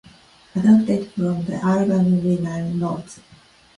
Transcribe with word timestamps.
Adapted 0.55 1.11
from 1.11 1.45
"The 1.45 1.57
Album" 1.57 2.43
liner 2.43 2.73
notes. 2.73 3.19